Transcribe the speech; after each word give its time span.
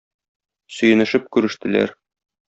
Сөенешеп 0.77 1.27
күрештеләр. 1.37 1.93